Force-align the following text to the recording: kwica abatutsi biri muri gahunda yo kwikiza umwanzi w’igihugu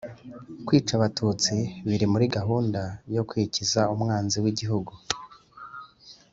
kwica 0.65 0.91
abatutsi 0.95 1.55
biri 1.87 2.05
muri 2.13 2.25
gahunda 2.37 2.81
yo 3.15 3.23
kwikiza 3.29 3.81
umwanzi 3.93 4.37
w’igihugu 4.43 4.91